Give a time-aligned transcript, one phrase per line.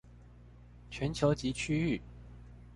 [0.89, 2.01] 全球及區域